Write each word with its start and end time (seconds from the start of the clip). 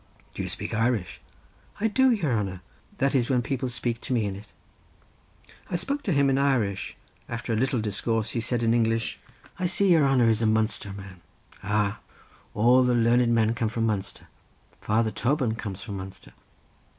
"Do 0.33 0.41
you 0.41 0.49
speak 0.49 0.73
Irish?" 0.73 1.21
"I 1.79 1.85
do, 1.87 2.09
your 2.09 2.31
hanner; 2.35 2.61
that 2.97 3.13
is 3.13 3.29
when 3.29 3.43
people 3.43 3.69
spake 3.69 4.01
to 4.01 4.13
me 4.13 4.25
in 4.25 4.35
it." 4.35 4.47
I 5.69 5.75
spoke 5.75 6.01
to 6.01 6.11
him 6.11 6.27
in 6.27 6.39
Irish; 6.39 6.97
after 7.29 7.53
a 7.53 7.55
little 7.55 7.79
discourse 7.79 8.31
he 8.31 8.41
said 8.41 8.63
in 8.63 8.73
English: 8.73 9.19
"I 9.59 9.67
see 9.67 9.91
your 9.91 10.07
hanner 10.07 10.27
is 10.27 10.41
a 10.41 10.47
Munster 10.47 10.91
man. 10.91 11.21
Ah! 11.61 11.99
all 12.55 12.83
the 12.83 12.95
learned 12.95 13.29
men 13.35 13.53
comes 13.53 13.73
from 13.73 13.85
Munster. 13.85 14.25
Father 14.81 15.11
Toban 15.11 15.53
comes 15.55 15.83
from 15.83 15.97
Munster." 15.97 16.33